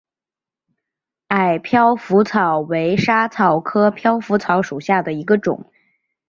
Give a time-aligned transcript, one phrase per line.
[1.27, 5.69] 矮飘拂草为莎草科飘拂草属下的一个种。